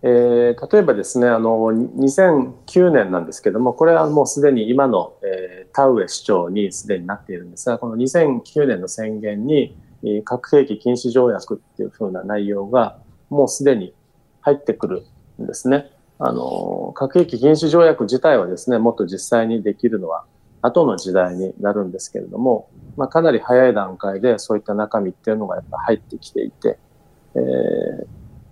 [0.00, 9.76] えー、例えばですねあの2009年なんですけどもこれはもうすでに今の、えー、田上市長にすでになっているんですがこの2009年の宣言に
[10.24, 12.96] 核兵器禁止条約っていうふうな内容が
[13.28, 13.92] もうすでに
[14.40, 15.04] 入ってくる
[15.42, 15.90] んですね。
[16.18, 20.24] あの核兵器禁止条約自体はですねもっと実際にできるのは
[20.62, 26.78] 後の時代になるんですけれども、まあ、かなり早い段階でそういった中身っていうのがやっぱ入ってきていて、
[27.34, 28.06] えー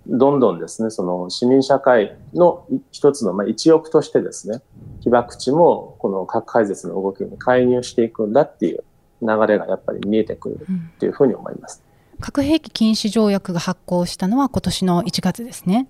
[0.07, 4.61] どんどんですね、その市民社会の一つの、まあ、一翼としてですね、
[5.01, 8.83] 被爆地もこの核廃絶の動きに介入していくんだっていう
[9.21, 11.83] 流れがやっぱり見えてくるっていうふうに思います。
[12.13, 15.87] うん、核兵器禁止条約が発効したのは今年の1月ですね。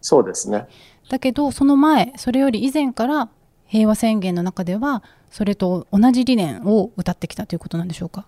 [0.00, 0.68] そうですね。
[1.10, 3.28] だけど、その前、それより以前から
[3.66, 8.26] 平和宣言の中では、それと同じ理念を歌ってきたということなんでしょうか？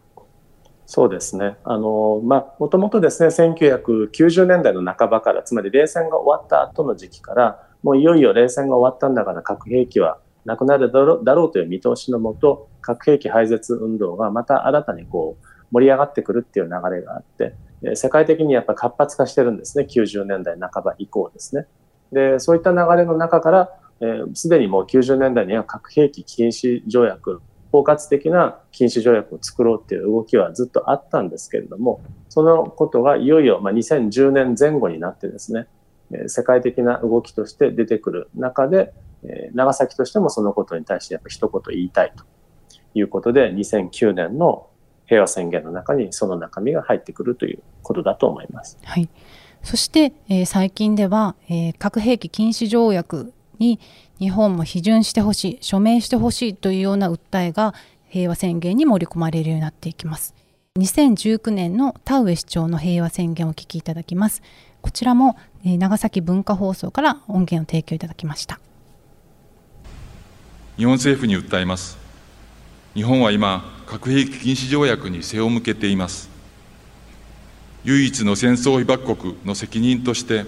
[0.86, 1.56] そうですね。
[1.64, 17.54] あの、まあ、もともとですね、1990年代の半ばから、つまり冷戦が終わった後の時期から、もういよいよ冷戦が終わったんだから核兵器はなくなるだろうだろうという見通しのもと、核兵器廃絶運動がまた新たにこう盛り上がってくるっていう流れがあって、
[17.94, 21.66] 世界的にやっぱ活発化してるんですね、90年代半ば以降ですね。
[22.12, 35.66] で、そういった流れの中から、す、えー、で、にもう90年代には核兵器禁止条約包括的な禁止条約を作ろうっていう動きはずっとあったんですけれども、そのことがいよいよま2010年前後になってですね、
[36.26, 38.94] 世界的な動きとして出てくる中で、
[39.52, 42.24] 長崎としてもそのことに対してやっぱ一言言いたいと
[42.94, 44.68] いうことで、2009年の
[45.06, 48.78] 平和宣言の中にその中身が入ってくるということだと思います。
[48.84, 49.08] はい。
[49.62, 53.80] そして、えー最近では、えー核兵器禁止条約に
[54.18, 57.74] 日本も批准してほしい署名してほしいというような訴えが
[58.08, 60.34] 平和宣言に盛り込まれるようになっていきます。
[60.78, 64.42] 2019年の田上市長の平和宣言をお聞きいただきます。
[64.80, 68.60] こちらも、え長崎文化放送から音源を提供いただきました。
[70.76, 71.98] 日本政府に訴えます。
[72.94, 76.30] 日本は今核兵器禁止条約に背を向けています。
[77.84, 80.44] 唯一の戦争被爆国の責任として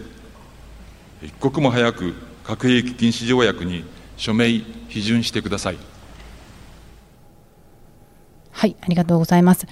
[1.22, 2.14] 一刻も早く
[2.50, 3.84] 核兵器禁止条約に
[4.16, 5.78] 署名批准してください。
[8.50, 9.68] はいありがとうございます。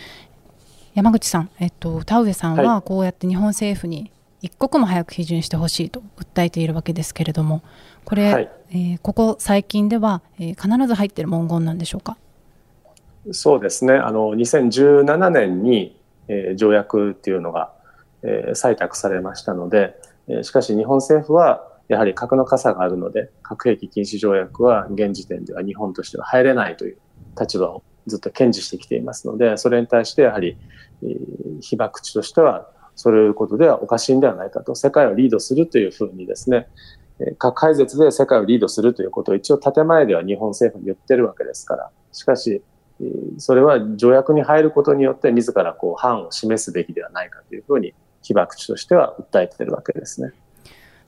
[0.95, 4.13] 山口さん、えっと、田上さんははこうやって日本政府に
[4.43, 7.63] 一刻も早く批准してほしいと訴えているわけですけれども
[8.05, 8.49] これ、はい。
[8.71, 12.17] えーここ最近では、えー必ず入っている文言なんでしょうか？
[13.33, 13.95] そうですね。
[13.95, 15.97] あの2017年に、
[16.29, 17.73] えー条約っていうのが、
[18.23, 26.99] えー採択されましたので、えーしかし日本政府はやはり核の傘があるので、核兵器禁止条約は現時点では日本としては入れないという
[27.39, 30.57] 立場をずっと堅持してきていますので、それに対してやはり、
[31.61, 36.69] 被爆地としてはそういうことではおかしいんではないかと、世界をリードするというふうにですね、
[37.39, 42.63] 核廃絶で世界をリードするということを一応建前では日本政府に言ってるわけですから、しかし、
[43.39, 50.33] それは条約に入ることによって自らこう範を示すべきではないかというふうに被爆地としては訴えているわけですね。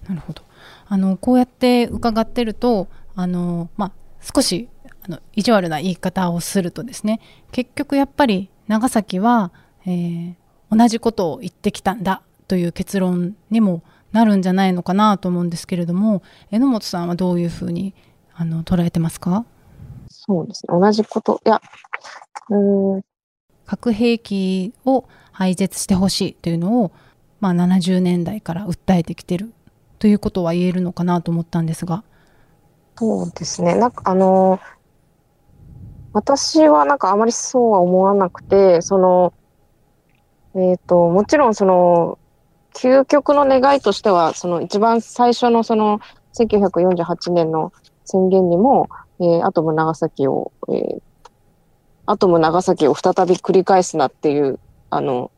[0.09, 0.43] なるほど
[0.91, 4.69] あのこうやって伺ってるとあの、まあ、少し
[5.03, 7.21] あの意地悪な言い方をするとですね
[7.53, 9.53] 結局やっぱり長崎は、
[9.87, 10.35] えー
[10.73, 17.93] 同じことを言ってきたんだという結論にもなるんじゃないのかなと思うんですけれども榎本さんはどういうふうに
[18.35, 19.45] あの捉えてますか？
[20.09, 20.79] そうですね。
[20.81, 21.41] 同じこと。
[21.45, 21.61] いや、
[22.51, 23.03] うーん、
[23.67, 26.93] 核兵器を廃絶してほしいというのを、
[27.41, 29.53] まあ、70年代から訴えてきてる
[30.01, 32.03] ということは言えるのかなと思ったんですが。
[32.97, 33.75] そうですね。
[33.75, 34.59] なんかあの、
[36.15, 39.35] 私はなんかあまりそうは思わなくて、その、
[40.55, 42.19] えっ、と、もちろんその、
[42.75, 46.01] 究極の願いとしては、その一番最初のその、
[46.33, 47.75] 1948年の
[48.07, 48.89] 宣言にも、
[49.21, 51.03] えーアトム長崎を、えー
[52.07, 54.59] アトム長崎を再び繰り返すなっていう、
[54.89, 55.31] あの、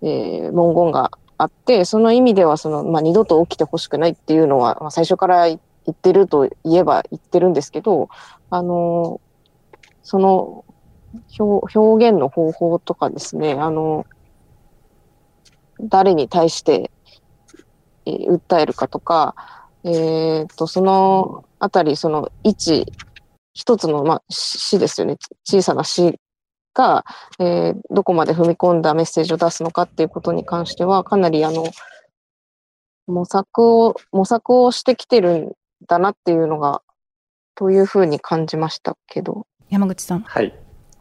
[0.00, 1.10] えー文言が
[1.40, 5.58] あって、その意味では、その、まあ、二度と起きてほしくないっていうのは、まあ、最初から言
[5.90, 8.10] ってると言えば言ってるんですけど、
[8.50, 9.22] あの、
[10.02, 10.66] その
[11.74, 14.04] 表現の方法とかですね、あの、
[15.80, 16.90] 誰に対して、
[18.04, 19.34] えー訴えるかとか、
[19.84, 22.86] えっと、そのあたり、その一、
[23.54, 25.16] 一つの、まあ、詩ですよね。
[25.44, 26.18] 小さな詩
[26.74, 27.04] が、
[27.38, 31.64] えーどこまで踏み込んだメッセージを出すのかっていうことに関しては、かなりあの、
[33.06, 35.52] 模索を、模索をしてきてるん
[35.86, 36.82] だなっていうのが、
[37.54, 39.46] というふうに感じましたけど。
[39.68, 40.20] 山口さん。
[40.20, 40.56] はい。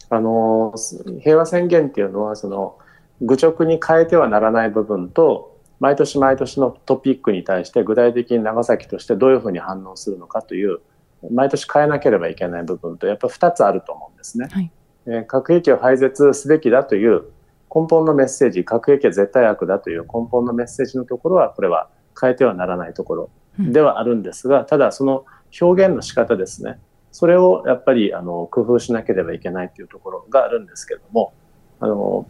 [0.10, 0.74] あの、
[1.22, 2.78] 平和宣言っていうのは、その、
[3.22, 10.80] 愚直に変えてはならない部分と、毎年毎年のトピックに対して具体的に長崎としてどういうふうに反応するのかという、
[11.32, 14.48] 毎年変えなければいけない部分と、やっぱり2つあると思うんですね。
[14.52, 14.79] はいえー
[15.28, 17.24] 核兵器を廃絶すべきだという
[17.74, 25.26] 根本のメッセージ、核兵器は絶対悪だという根本のメッセージのところは、これは変えてはならないところではあるんですが、ただその
[25.62, 26.80] 表現の仕方ですね。
[27.12, 31.34] それをやっぱりあの工夫しなければいけないというところがあるんですけれども、
[31.80, 32.28] あの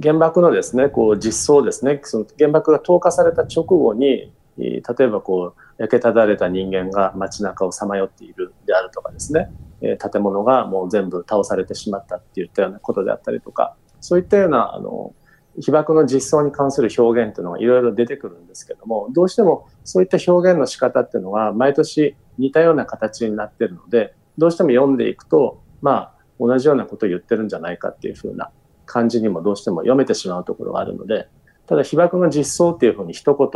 [0.00, 9.50] 原爆のですね、こう実装ですね、その原爆が投下された直後に、えー例えばこう焼けただれた人間が街中をさまよっているであるとかですね、
[9.82, 15.14] え建物がもう全部倒されてしまったっていったようなことであったりとか、そういったようなあの
[15.60, 28.50] 被爆の実装に関する表現というのがいろいろ出てくるんですけども、どうしてもそういった表現の仕方っていうのは毎年似たような形になってるので、どうしても読んでいくと、まあ同じようなことを言ってるんじゃないかっていうふうな
[28.86, 31.28] 感じにもどうしても読めてしまうところがあるので、
[31.66, 33.48] ただ被爆の実装っていうふうに一言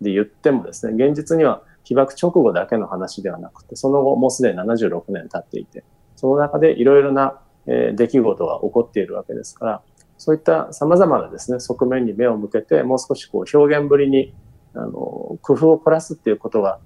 [0.00, 5.84] で言ってもですね、現実には被爆直後だけの話ではなくて、その後もうすでに76年経っていて、
[6.16, 9.82] その中でいろいろな、え出来事が起こっているわけですから、
[10.18, 14.34] そういった様々なですね、側面に目を向けて、もう少しこう表現ぶりに、
[14.74, 14.92] あの、
[15.40, 16.78] 工夫を凝らすっていうことが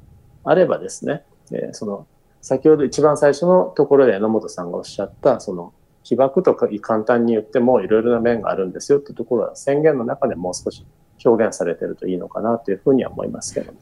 [0.44, 2.06] あればですね、えーその、
[2.40, 5.72] 先ほど一番最初のところで榎本さんがおっしゃった、その、
[6.02, 10.86] 被爆とか簡単に言ってもいろいろな面があるんですよってところは宣言の中でもう少し
[11.24, 13.78] 表現されてるといいのかなというふうには思いますけども。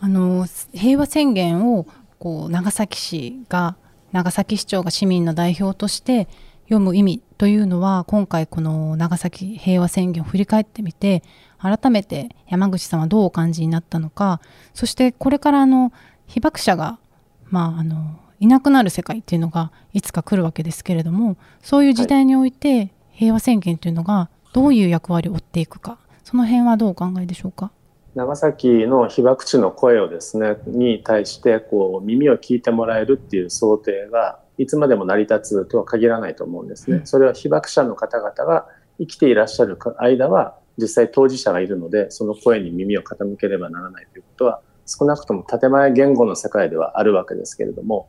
[0.00, 1.86] あの平和宣言を
[2.18, 3.76] こう長崎市が
[4.12, 6.28] 長崎市長が市民の代表として
[6.64, 11.22] 読む意味というのは今回この長崎平和宣言を振り返ってみて
[11.58, 14.40] 改めて山口さんはどうお感じになったのか
[14.74, 15.92] そしてこれからあの
[16.26, 16.98] 被爆者が、
[17.46, 27.72] まあ、あのいなくなる世界っていうのがいつか来るわけですけれどもそういう時代において平和宣言というのがどういう役割を負っていくかその辺はどうお考えでしょうか？
[28.18, 37.02] 長崎の被爆地の声をですねに対してこう耳を聞いてもらえるっていう想定がいつまでも成り立つとは限らないと思うんですね。
[37.04, 38.66] それは被爆者の方々が
[38.98, 48.08] 生きていらっしゃる間は実際当事者がいるのでその声に耳を傾ければならないということは少なくとも建前言語の世界ではあるわけですけれども、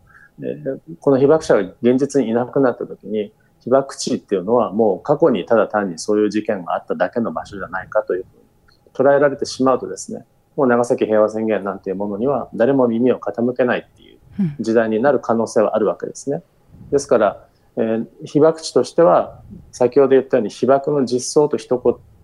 [1.02, 8.26] この被爆者が現実にいなくなった時に被爆地っていうのはもう過去にただ単にそういう事件があっただけの場所じゃないかという
[8.94, 10.26] 捉えられてしまうとですね
[10.56, 14.20] もう長崎平和宣言なんていうものには誰も耳を傾けないっていう
[14.60, 16.44] 時代になる可能性はあるわけですね。
[16.92, 21.80] ですから、えー、被爆地としては先ほど言ったように被爆の実相と一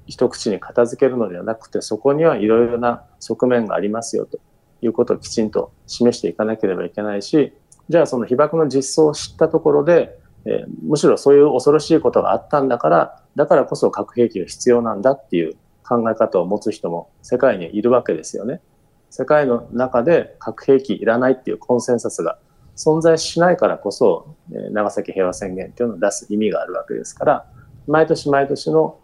[0.07, 4.39] 一口に片付けるのではなくてそこにはいろいろな側面がありますよと
[4.81, 7.53] いうことをきちんと示していかなければいけないし
[7.89, 15.55] じゃあその被爆の実相を知ったところで、えー、むしろそういう恐ろしいことがあったんだからだからこそ核兵器が必要なんだっていう
[15.87, 18.61] 考え方を持つ人も世界にいるわけですよね。
[19.09, 22.37] 世界の中で核兵器いらないっていうコンセンサスが
[22.75, 27.45] 存在しないからこそ、え長崎平和宣言っていうのを出す意味があるわけですから、
[27.87, 28.99] 毎年毎年の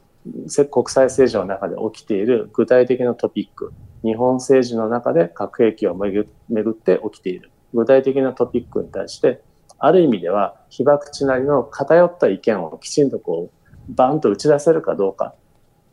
[0.70, 3.72] 国際政治の中で起きている具体的なトピック、
[4.04, 6.22] 日本政治の中で核兵器をめぐ
[6.72, 9.42] って起きている具体的なトピックに対して、
[9.80, 15.34] ある意味では被爆地なりの偏った意見をきちんとこう、バンと打ち出せるかどうか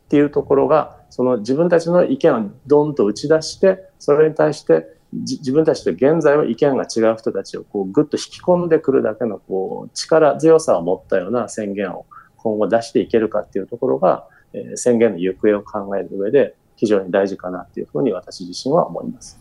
[0.09, 12.07] っていうところが、その自分たちの意見をドンと打ち出して、それに対して自分たちと現在は意見が違う人たちをこうぐっと引き込んでくるだけのこう力強さを持ったような宣言を
[12.37, 19.39] 今後出していけるかっていうところが、えー、宣言の行方を考える上で非常に大事かなっていうふうに私自身は思います。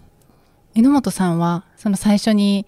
[0.75, 2.67] 榎本さんはその最初に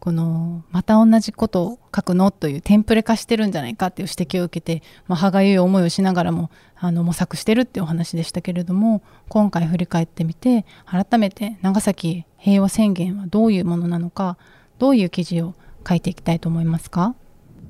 [0.00, 2.30] このまた同じことを書くの？
[2.30, 14.38] というテンプレ化してるんじゃないかっていう指摘を受けて、まあ、歯がゆい思いをしながらもあの模索してるっていうお話でしたけれども今回振り返ってみて改めて長崎平和宣言はどういうものなのか
[14.78, 15.54] どういう記事を
[15.86, 17.14] 書いていきたいと思いますか？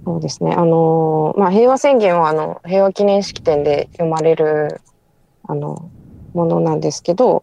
[0.05, 0.55] そうですね。
[0.55, 4.81] あの、まあ、平和宣言はあの平和記念式典で読まれる
[5.43, 5.91] あの
[6.33, 7.43] ものなんですけど、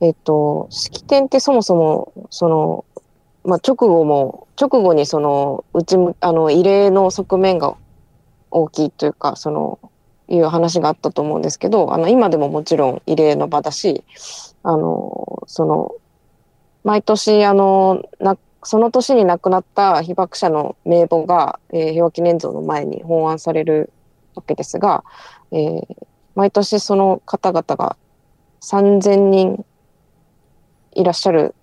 [0.00, 2.84] えっと、式典ってそもそもその
[3.48, 7.76] まあ、直後も、直後にその、うち、あの、異例の側面が
[8.50, 9.78] 大きいというか、その、
[10.28, 14.04] いう話があったと思うんですけど、あの、今でももちろん異例の場だし、
[14.62, 15.94] あの、その、
[16.84, 23.90] 毎年、あの、な、その年に亡くなった被爆者の名簿が、えー、平和記念像の前に本案される
[24.34, 25.04] わけですが、
[25.52, 25.86] えー、
[26.34, 27.96] 毎年その方々が
[28.60, 29.64] 3000人
[30.92, 31.54] いらっしゃる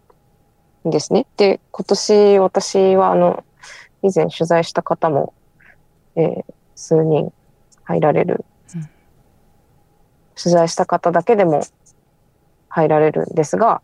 [0.90, 1.26] ですね。
[1.38, 3.44] で、今年私はあの、
[4.04, 5.34] 以前取材した方も、
[6.16, 7.34] えー、数人
[7.84, 8.46] 入られる、
[10.42, 11.64] 取材した方だけでも
[12.68, 13.82] 入られるんですが、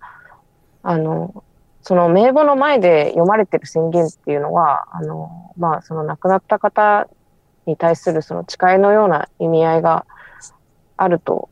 [0.84, 1.44] あの、
[1.82, 7.08] その名簿の前で読まれてる宣言っていうのは、あの、まあ、その亡くなった方
[7.66, 10.06] に対するその誓いのような意味合いが
[10.98, 11.50] あると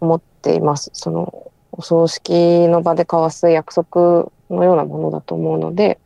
[0.00, 0.90] 思っています。
[0.94, 5.98] その、お葬式の場で交わす約束のようなものだと思うので、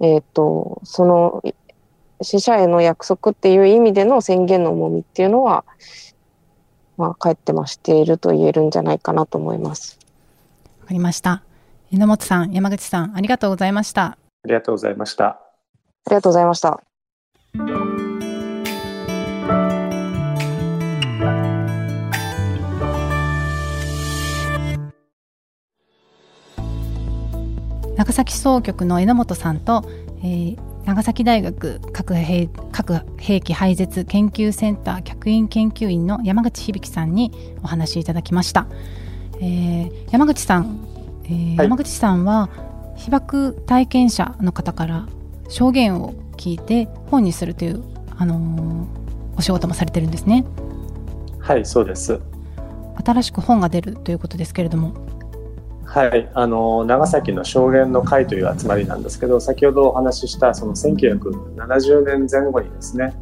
[0.00, 1.42] えっ、ー、と、その
[2.22, 5.64] 死者への約束っていう意味での宣言の重みっていうのは、
[6.96, 9.98] まあ、かえって増していると言えるんじゃないかなと思います。
[10.80, 11.42] わかりました。
[11.90, 14.04] 榎本さん、山口さん、ありがとうございました。
[14.04, 15.26] ありがとうございました。
[15.26, 15.40] あ
[16.10, 16.91] りがとうございました。
[28.02, 29.88] 長崎総局の榎本さんと、
[30.24, 37.30] えー、長崎大学核兵核兵器廃絶研究センター客員研究員の山口響さんに
[37.62, 38.66] お話しいただきました、
[39.36, 40.84] えー、山口さん、
[41.26, 42.50] えーはい、山口さんは
[42.96, 45.06] 被爆体験者の方から
[45.48, 47.84] 証言を聞いて本にするという、
[48.16, 50.44] あのー、お仕事もされてるんですね。
[51.38, 52.20] はいそうです。
[53.04, 55.11] 新しく本が出るということですけれども
[55.84, 63.14] はい、あの長崎の証言の会という集まりなんですけど先ほどお話ししたその1970年前後にですね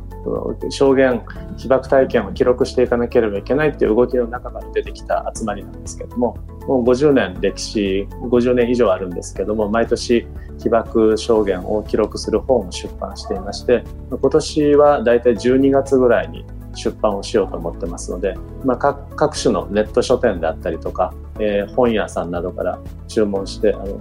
[0.68, 1.24] 証言
[1.56, 6.36] 被爆体験を記録していかなければいけないっていう動きの中から出てきた集まりなんですけども
[6.66, 10.26] もう50年歴史50年以上あるんですけども毎年
[10.62, 16.44] 被爆証言を記録する本を出版していまして今年はだいたい12月ぐらいに
[16.74, 23.98] 出版をしようと思ってますので、まあ、各各種のネット書店であったりとか、えー、本屋さんなどから注文してあの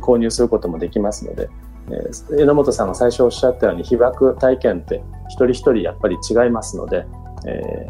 [0.00, 1.48] 購入することもできますので、
[1.88, 7.06] えー、榎本さんが最初おっしゃったように被爆体験って一人一人やっぱり違いますので、
[7.46, 7.88] え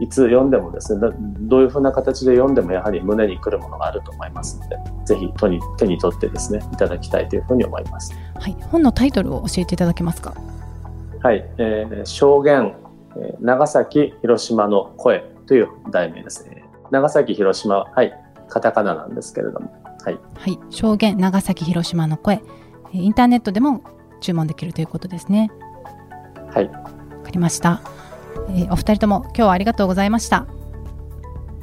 [0.00, 1.08] ー、いつ読んでもですね
[1.40, 8.12] どういうふうな形で読んでもやはり胸にくるものがあると思いますのでぜひ手に手に取ってですねいただきたいというふうに思います。
[8.34, 10.34] はい、本のタイトルを教えていただけますか？
[11.22, 12.74] はい、えー、証言
[13.40, 16.64] 長崎広島の声という題名ですね。
[16.90, 18.12] 長崎広島はい、
[18.48, 19.72] カタカナなんですけれども、
[20.04, 20.18] はい。
[20.34, 22.42] はい、証言長崎広島の声、
[22.92, 23.82] インターネットでも
[24.20, 25.50] 注文できるということですね。
[26.52, 26.68] はい。
[26.68, 26.72] わ
[27.24, 27.80] かりました。
[28.48, 30.46] えー、お二人とも今日はありがとうございました。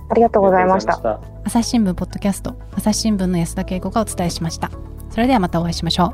[0.10, 1.20] ありがとうございました。
[1.44, 4.72] 朝日新聞ポッドキャスト、朝日新聞の安田恵子がお伝えしました。
[5.10, 6.14] それではまたお会いしましょ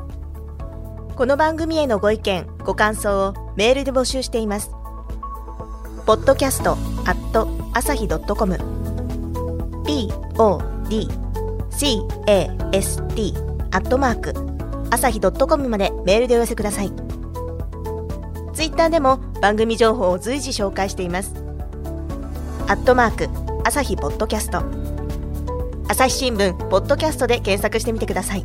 [1.12, 1.14] う。
[1.14, 4.72] この番組へのご意見、ご感想をメールで募集しています。
[6.06, 6.76] ポッドキャストア
[7.14, 8.56] ット朝日ドットコム
[9.86, 10.84] podcast
[13.70, 14.34] アットマーク
[14.90, 16.92] 朝日ドットコムまでメールでお寄せください。
[18.52, 21.34] ツイッターでも番組情報を随時紹介しています。
[22.68, 23.28] アットマーク
[23.64, 24.62] 朝日ポッドキャスト
[25.88, 28.44] 朝日新聞ポッドキャストで検索してみてください。